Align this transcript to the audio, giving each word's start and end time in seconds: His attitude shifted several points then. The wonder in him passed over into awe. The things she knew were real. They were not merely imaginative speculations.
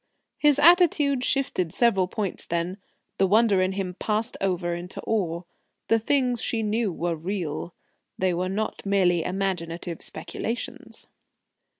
His 0.39 0.57
attitude 0.57 1.23
shifted 1.23 1.71
several 1.71 2.07
points 2.07 2.47
then. 2.47 2.79
The 3.19 3.27
wonder 3.27 3.61
in 3.61 3.73
him 3.73 3.93
passed 3.93 4.35
over 4.41 4.73
into 4.73 4.99
awe. 5.05 5.43
The 5.89 5.99
things 5.99 6.41
she 6.41 6.63
knew 6.63 6.91
were 6.91 7.15
real. 7.15 7.75
They 8.17 8.33
were 8.33 8.49
not 8.49 8.83
merely 8.83 9.23
imaginative 9.23 10.01
speculations. 10.01 11.05